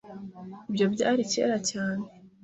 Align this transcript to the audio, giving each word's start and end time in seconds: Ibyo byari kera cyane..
Ibyo 0.69 0.85
byari 0.93 1.21
kera 1.31 1.57
cyane.. 1.69 2.05